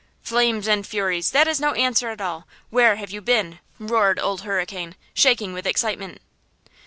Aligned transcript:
"Flames 0.23 0.67
and 0.67 0.83
furies! 0.87 1.29
that 1.29 1.47
is 1.47 1.59
no 1.59 1.73
answer 1.73 2.09
at 2.09 2.19
all! 2.19 2.47
Where 2.71 2.95
have 2.95 3.11
you 3.11 3.21
been?" 3.21 3.59
roared 3.77 4.17
Old 4.19 4.41
Hurricane, 4.41 4.95
shaking 5.13 5.53
with 5.53 5.67
excitement. 5.67 6.21